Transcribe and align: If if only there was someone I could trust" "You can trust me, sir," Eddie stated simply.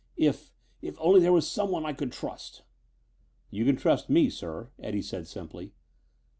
If 0.17 0.51
if 0.81 0.97
only 0.99 1.19
there 1.19 1.31
was 1.31 1.47
someone 1.47 1.85
I 1.85 1.93
could 1.93 2.11
trust" 2.11 2.63
"You 3.51 3.65
can 3.65 3.75
trust 3.75 4.09
me, 4.09 4.31
sir," 4.31 4.71
Eddie 4.79 5.03
stated 5.03 5.27
simply. 5.27 5.73